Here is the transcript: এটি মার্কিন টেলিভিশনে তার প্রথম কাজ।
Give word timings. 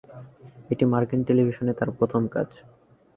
এটি 0.69 0.83
মার্কিন 0.85 1.21
টেলিভিশনে 1.27 1.73
তার 1.79 1.89
প্রথম 1.99 2.21
কাজ। 2.27 2.49